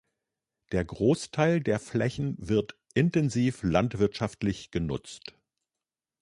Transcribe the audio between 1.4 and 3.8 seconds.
der Flächen wird intensiv